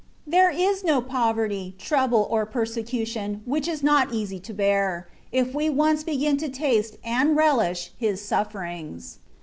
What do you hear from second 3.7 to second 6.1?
not easy to bear, if we once